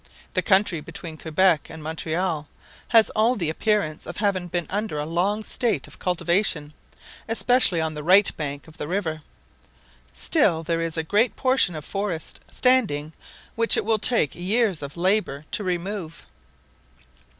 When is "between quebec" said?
0.81-1.69